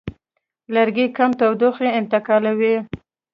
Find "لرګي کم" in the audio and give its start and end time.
0.73-1.31